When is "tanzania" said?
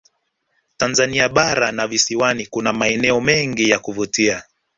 0.77-1.29